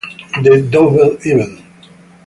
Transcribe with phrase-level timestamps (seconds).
[0.41, 1.61] The Double Event